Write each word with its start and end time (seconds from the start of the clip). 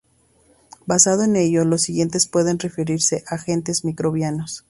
Basado 0.87 1.21
en 1.25 1.35
ello, 1.35 1.63
los 1.63 1.83
siguientes 1.83 2.25
pueden 2.25 2.57
referirse 2.57 3.23
a 3.27 3.35
agentes 3.35 3.85
microbianos. 3.85 4.59